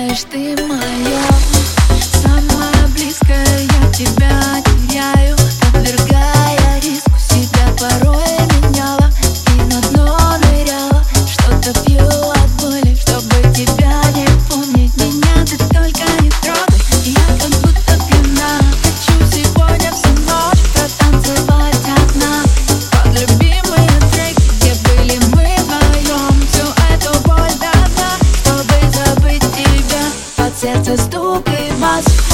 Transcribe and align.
знаешь, 0.00 0.24
ты 0.30 0.56
моя. 0.66 1.49
сердце 30.60 30.94
стук 30.98 31.48
и 31.48 31.72
мозг 31.80 32.29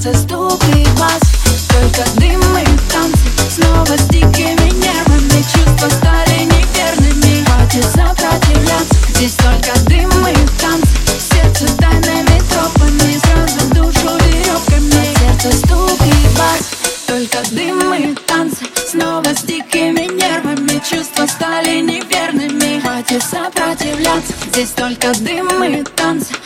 сердце 0.00 0.18
стук 0.18 0.62
и 0.76 0.84
бас 0.98 1.20
Только 1.68 2.10
дым 2.18 2.40
и 2.58 2.64
танцы. 2.90 3.28
Снова 3.50 3.86
с 3.86 4.06
дикими 4.08 4.70
нервами 4.70 5.42
Чувства 5.42 5.88
стали 5.90 6.44
неверными. 6.44 7.44
Хватит 7.44 7.84
сопротивляться 7.84 8.94
Здесь 9.14 9.34
только 9.34 9.78
дым 9.88 10.10
и 10.26 10.34
танцы. 10.58 10.88
Сердце 11.18 11.66
тайными 11.76 12.40
тропами 12.50 13.18
Сразу 13.18 13.74
душу 13.74 14.16
веревками 14.24 15.14
Сердце 15.18 15.58
стук 15.58 16.00
и 16.06 16.38
бас 16.38 16.70
Только 17.06 17.38
дым 17.50 17.94
и 17.94 18.14
танцы. 18.26 18.64
Снова 18.86 19.24
с 19.24 19.42
дикими 19.42 20.06
нервами 20.14 20.80
Чувства 20.88 21.26
стали 21.26 21.80
неверными. 21.80 22.80
Хватит 22.80 23.22
сопротивляться 23.22 24.32
Здесь 24.50 24.70
только 24.70 25.12
дым 25.20 25.62
и 25.64 25.82
танцы. 25.82 26.39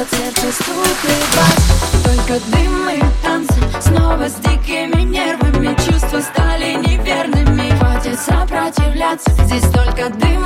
бьет 0.00 0.08
сердце 0.10 0.52
стук 0.52 0.98
и 1.04 1.36
бас. 1.36 2.04
Только 2.04 2.40
дым 2.50 2.88
и 2.88 3.02
танцы 3.22 3.60
Снова 3.80 4.28
с 4.28 4.34
дикими 4.34 5.02
нервами. 5.02 5.76
Чувства 5.76 6.20
стали 6.20 6.74
неверными. 6.74 7.70
Хватит 7.78 8.18
сопротивляться. 8.18 9.30
Здесь 9.44 9.68
только 9.70 10.08
дым 10.10 10.39